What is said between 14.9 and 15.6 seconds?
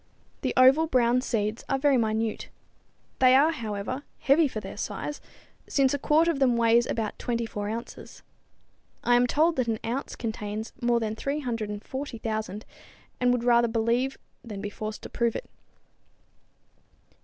to prove it.